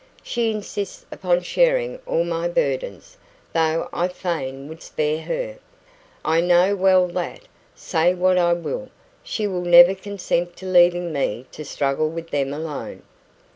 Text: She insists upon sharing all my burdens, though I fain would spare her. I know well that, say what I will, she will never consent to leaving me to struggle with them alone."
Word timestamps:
She 0.23 0.49
insists 0.49 1.05
upon 1.11 1.41
sharing 1.43 1.99
all 2.07 2.23
my 2.23 2.47
burdens, 2.47 3.17
though 3.53 3.87
I 3.93 4.07
fain 4.07 4.67
would 4.67 4.81
spare 4.81 5.21
her. 5.21 5.59
I 6.25 6.41
know 6.41 6.75
well 6.75 7.05
that, 7.09 7.41
say 7.75 8.15
what 8.15 8.39
I 8.39 8.53
will, 8.53 8.89
she 9.21 9.45
will 9.45 9.61
never 9.61 9.93
consent 9.93 10.57
to 10.57 10.65
leaving 10.65 11.13
me 11.13 11.45
to 11.51 11.63
struggle 11.63 12.09
with 12.09 12.31
them 12.31 12.51
alone." 12.51 13.03